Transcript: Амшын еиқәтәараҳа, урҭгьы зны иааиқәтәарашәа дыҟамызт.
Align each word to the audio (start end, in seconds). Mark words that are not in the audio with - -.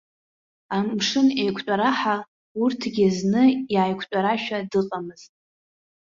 Амшын 0.77 1.27
еиқәтәараҳа, 1.41 2.15
урҭгьы 2.61 3.07
зны 3.17 3.43
иааиқәтәарашәа 3.73 4.57
дыҟамызт. 4.71 5.31